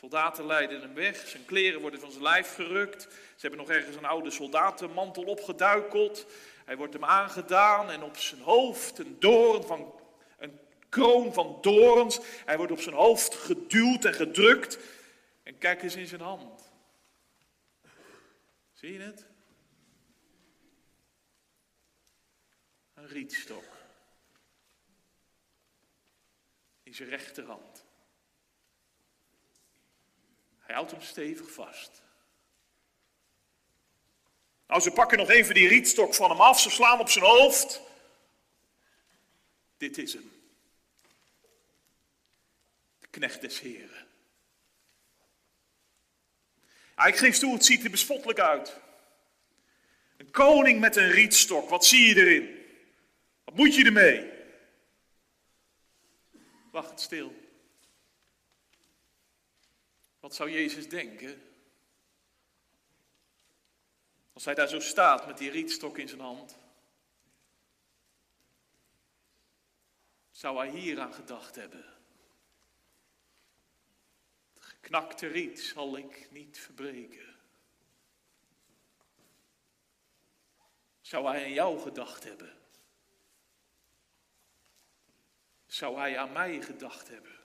[0.00, 3.02] Soldaten leiden hem weg, zijn kleren worden van zijn lijf gerukt.
[3.12, 6.26] Ze hebben nog ergens een oude soldatenmantel opgeduikeld.
[6.64, 10.00] Hij wordt hem aangedaan en op zijn hoofd een doorn van
[10.38, 10.58] een
[10.88, 12.20] kroon van dorens.
[12.44, 14.78] Hij wordt op zijn hoofd geduwd en gedrukt.
[15.42, 16.72] En kijk eens in zijn hand.
[18.72, 19.26] Zie je het?
[22.94, 23.64] Een rietstok.
[26.82, 27.88] In zijn rechterhand.
[30.70, 32.02] Hij houdt hem stevig vast.
[34.66, 37.80] Nou, ze pakken nog even die rietstok van hem af, ze slaan op zijn hoofd.
[39.76, 40.32] Dit is hem.
[42.98, 44.06] De knecht des Heren.
[46.96, 48.76] Ja, ik geef toe, het ziet er bespottelijk uit.
[50.16, 52.66] Een koning met een rietstok, wat zie je erin?
[53.44, 54.30] Wat moet je ermee?
[56.70, 57.39] Wacht stil.
[60.20, 61.42] Wat zou Jezus denken?
[64.32, 66.58] Als hij daar zo staat met die rietstok in zijn hand.
[70.30, 71.84] Zou hij hier aan gedacht hebben?
[74.54, 77.36] Het geknakte riet zal ik niet verbreken.
[81.00, 82.58] Zou hij aan jou gedacht hebben?
[85.66, 87.39] Zou hij aan mij gedacht hebben?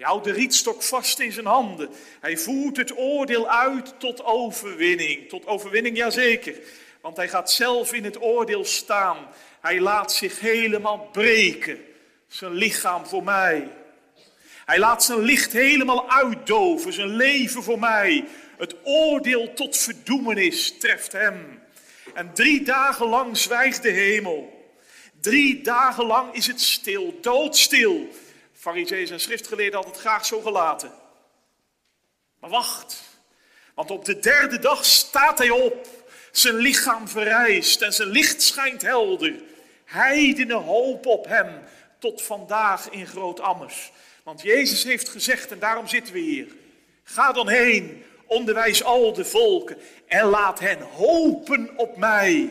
[0.00, 1.90] Hij houdt de rietstok vast in zijn handen.
[2.20, 5.28] Hij voert het oordeel uit tot overwinning.
[5.28, 6.54] Tot overwinning, jazeker.
[7.00, 9.16] Want hij gaat zelf in het oordeel staan.
[9.60, 11.78] Hij laat zich helemaal breken.
[12.28, 13.68] Zijn lichaam voor mij.
[14.66, 16.92] Hij laat zijn licht helemaal uitdoven.
[16.92, 18.24] Zijn leven voor mij.
[18.58, 21.62] Het oordeel tot verdoemenis treft hem.
[22.14, 24.70] En drie dagen lang zwijgt de hemel.
[25.20, 28.08] Drie dagen lang is het stil, doodstil.
[28.60, 30.92] Farizeeën en schriftgeleerden het graag zo gelaten.
[32.40, 33.02] Maar wacht,
[33.74, 35.86] want op de derde dag staat hij op.
[36.30, 39.34] Zijn lichaam verrijst en zijn licht schijnt helder.
[39.84, 41.62] Heidene hoop op hem
[41.98, 43.92] tot vandaag in Groot Ammers.
[44.22, 46.46] Want Jezus heeft gezegd, en daarom zitten we hier.
[47.02, 52.50] Ga dan heen, onderwijs al de volken en laat hen hopen op mij.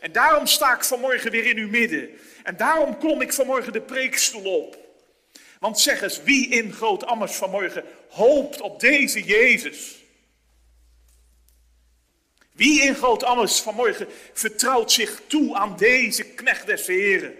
[0.00, 2.10] En daarom sta ik vanmorgen weer in uw midden.
[2.42, 4.82] En daarom klom ik vanmorgen de preekstoel op.
[5.64, 10.04] Want zeg eens, wie in Groot Ammers vanmorgen hoopt op deze Jezus?
[12.52, 17.34] Wie in Groot Ammers vanmorgen vertrouwt zich toe aan deze knecht des Heren?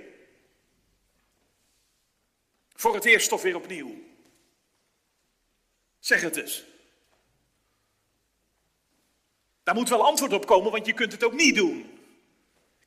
[2.75, 4.03] Voor het eerst of weer opnieuw.
[5.99, 6.64] Zeg het eens.
[9.62, 11.93] Daar moet wel antwoord op komen, want je kunt het ook niet doen.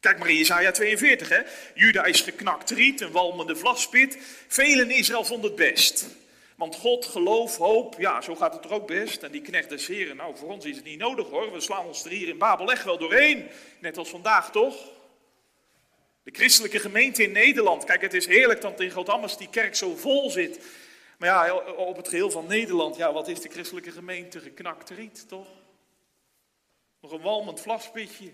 [0.08, 1.42] Kijk maar in Jesaja 42, hè.
[1.74, 4.18] Juda is geknakt riet, een walmende vlaspit.
[4.48, 6.08] Velen in Israël vonden het best.
[6.56, 9.24] Want God, geloof, hoop, ja, zo gaat het er ook best.
[9.24, 11.52] En die knecht des heren, nou, voor ons is het niet nodig hoor.
[11.52, 13.48] We slaan ons er hier in Babel echt wel doorheen.
[13.80, 14.76] Net als vandaag, toch?
[16.24, 17.84] De christelijke gemeente in Nederland.
[17.84, 20.60] Kijk, het is heerlijk dat in Groot-Ammers die kerk zo vol zit.
[21.18, 24.40] Maar ja, op het geheel van Nederland, ja, wat is de christelijke gemeente?
[24.40, 25.48] Geknakt riet, toch?
[27.02, 28.32] Nog een walmend vlaspitje.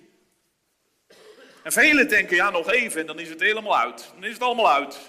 [1.64, 4.12] En velen denken, ja, nog even en dan is het helemaal uit.
[4.14, 5.00] Dan is het allemaal uit.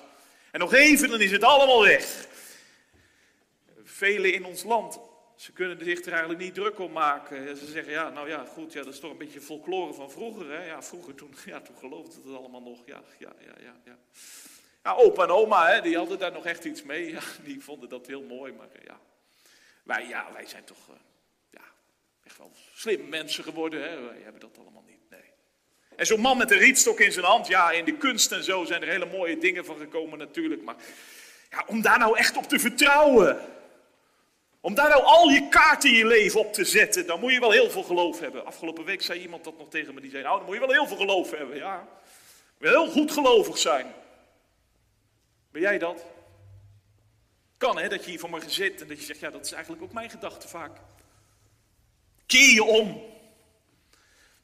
[0.50, 2.26] En nog even, dan is het allemaal weg.
[3.84, 4.98] Velen in ons land,
[5.36, 7.56] ze kunnen zich er eigenlijk niet druk om maken.
[7.56, 10.50] Ze zeggen, ja, nou ja, goed, ja, dat is toch een beetje folklore van vroeger.
[10.50, 10.66] Hè?
[10.66, 12.78] Ja, vroeger, toen, ja, toen geloofde het allemaal nog.
[12.86, 13.96] Ja, ja, ja, ja.
[14.82, 14.92] ja.
[14.92, 17.10] opa en oma, hè, die hadden daar nog echt iets mee.
[17.10, 19.00] Ja, die vonden dat heel mooi, maar ja.
[19.82, 20.94] Wij, ja, wij zijn toch uh,
[21.50, 21.64] ja,
[22.24, 23.82] echt wel slimme mensen geworden.
[23.82, 24.00] Hè?
[24.00, 24.93] Wij hebben dat allemaal niet.
[25.96, 28.64] En zo'n man met een rietstok in zijn hand, ja, in de kunst en zo
[28.64, 30.62] zijn er hele mooie dingen van gekomen natuurlijk.
[30.62, 30.76] Maar
[31.50, 33.40] ja, om daar nou echt op te vertrouwen,
[34.60, 37.40] om daar nou al je kaarten in je leven op te zetten, dan moet je
[37.40, 38.46] wel heel veel geloof hebben.
[38.46, 40.72] Afgelopen week zei iemand dat nog tegen me, die zei, nou, dan moet je wel
[40.72, 41.88] heel veel geloof hebben, ja.
[42.58, 43.86] Wil heel goed gelovig zijn.
[45.52, 46.04] Ben jij dat?
[47.56, 49.82] Kan hè, dat je hier me zit en dat je zegt, ja, dat is eigenlijk
[49.82, 50.76] ook mijn gedachte vaak.
[52.26, 53.13] Keer je om.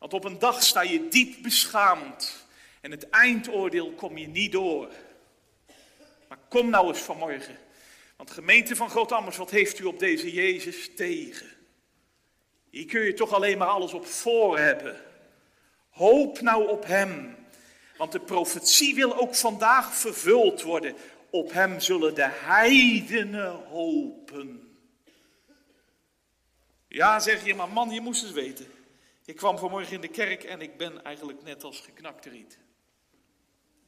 [0.01, 2.47] Want op een dag sta je diep beschaamd
[2.81, 4.89] en het eindoordeel kom je niet door.
[6.29, 7.59] Maar kom nou eens vanmorgen.
[8.17, 11.47] Want gemeente van Groot wat heeft u op deze Jezus tegen?
[12.71, 15.01] Hier kun je toch alleen maar alles op voor hebben.
[15.91, 17.37] Hoop nou op Hem.
[17.97, 20.95] Want de profetie wil ook vandaag vervuld worden.
[21.31, 24.77] Op Hem zullen de heidenen hopen.
[26.89, 28.80] Ja, zeg je, maar man, je moest eens weten.
[29.31, 32.59] Ik kwam vanmorgen in de kerk en ik ben eigenlijk net als geknakte riet.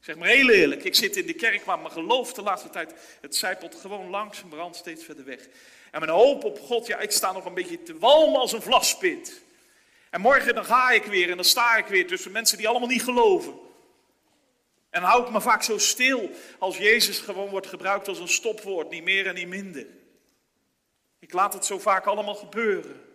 [0.00, 2.94] Zeg maar heel eerlijk, ik zit in de kerk, maar mijn geloof de laatste tijd,
[3.20, 5.48] het zijpelt gewoon langzamerhand steeds verder weg.
[5.90, 8.62] En mijn hoop op God, ja, ik sta nog een beetje te walmen als een
[8.62, 9.42] vlaspit.
[10.10, 12.88] En morgen dan ga ik weer en dan sta ik weer tussen mensen die allemaal
[12.88, 13.52] niet geloven.
[14.90, 18.28] En dan hou ik me vaak zo stil als Jezus gewoon wordt gebruikt als een
[18.28, 19.86] stopwoord, niet meer en niet minder.
[21.18, 23.11] Ik laat het zo vaak allemaal gebeuren.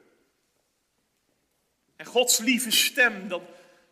[1.98, 3.46] En Gods lieve stem, dan,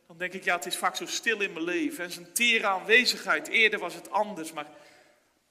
[0.08, 2.04] dan denk ik, ja, het is vaak zo stil in mijn leven.
[2.04, 4.68] En zijn tere aanwezigheid, eerder was het anders, maar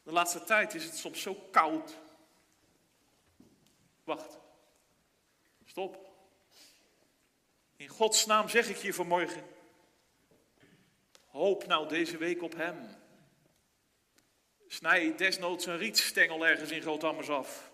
[0.03, 1.95] de laatste tijd is het soms zo koud.
[4.05, 4.39] Wacht.
[5.65, 6.13] Stop.
[7.77, 9.43] In Gods naam zeg ik je vanmorgen,
[11.31, 12.89] hoop nou deze week op Hem.
[14.69, 17.73] Snij desnoods een rietstengel ergens in Groot-Ammers af.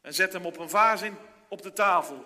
[0.00, 1.16] En zet hem op een vaas in,
[1.48, 2.24] op de tafel.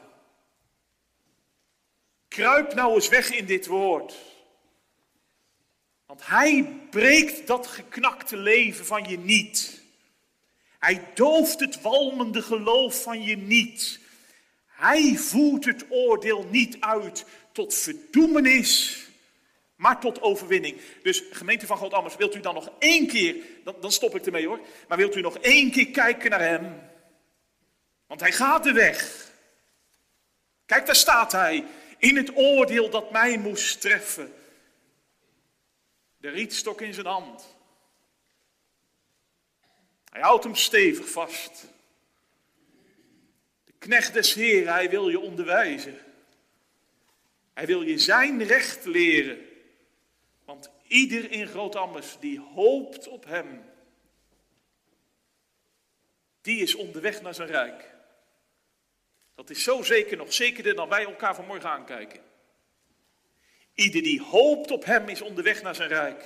[2.34, 4.14] Kruip nou eens weg in dit woord.
[6.06, 9.82] Want hij breekt dat geknakte leven van je niet.
[10.78, 14.00] Hij dooft het walmende geloof van je niet.
[14.66, 19.04] Hij voert het oordeel niet uit tot verdoemenis,
[19.76, 20.80] maar tot overwinning.
[21.02, 24.26] Dus gemeente van God Ammers, wilt u dan nog één keer, dan, dan stop ik
[24.26, 26.80] ermee hoor, maar wilt u nog één keer kijken naar hem?
[28.06, 29.30] Want hij gaat de weg.
[30.66, 31.64] Kijk, daar staat hij
[32.04, 34.34] in het oordeel dat mij moest treffen.
[36.16, 37.56] De rietstok in zijn hand.
[40.10, 41.66] Hij houdt hem stevig vast.
[43.64, 45.98] De knecht des Heeren, hij wil je onderwijzen.
[47.52, 49.38] Hij wil je zijn recht leren.
[50.44, 53.64] Want ieder in Groot-Ammers die hoopt op hem,
[56.40, 57.93] die is onderweg naar zijn rijk.
[59.34, 62.20] Dat is zo zeker, nog zekerder dan wij elkaar vanmorgen aankijken.
[63.74, 66.24] Ieder die hoopt op hem is onderweg naar zijn rijk.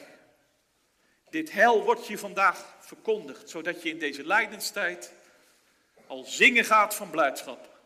[1.31, 5.13] Dit hel wordt je vandaag verkondigd, zodat je in deze lijdenstijd
[6.07, 7.79] al zingen gaat van blijdschap.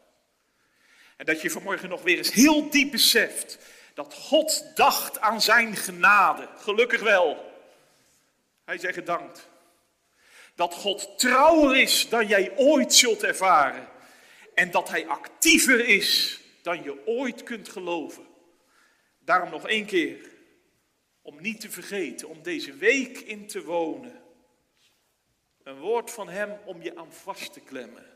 [1.16, 3.58] En dat je vanmorgen nog weer eens heel diep beseft
[3.94, 6.48] dat God dacht aan zijn genade.
[6.56, 7.52] Gelukkig wel.
[8.64, 9.48] Hij zegt gedankt.
[10.54, 13.88] Dat God trouwer is dan jij ooit zult ervaren.
[14.54, 18.26] En dat hij actiever is dan je ooit kunt geloven.
[19.18, 20.30] Daarom nog één keer.
[21.22, 24.22] Om niet te vergeten, om deze week in te wonen.
[25.62, 28.06] Een woord van hem om je aan vast te klemmen.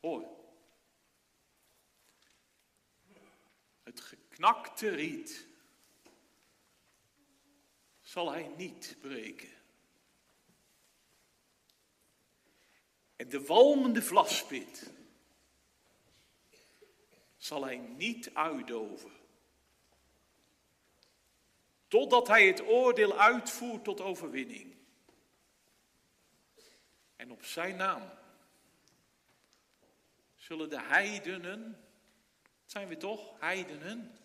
[0.00, 0.24] Hoor.
[3.82, 5.46] Het geknakte riet
[8.00, 9.55] zal hij niet breken.
[13.16, 14.92] En de walmende vlaspit
[17.36, 19.10] zal hij niet uitdoven.
[21.88, 24.76] Totdat hij het oordeel uitvoert tot overwinning.
[27.16, 28.10] En op zijn naam
[30.34, 31.84] zullen de heidenen,
[32.64, 34.16] zijn we toch, heidenen,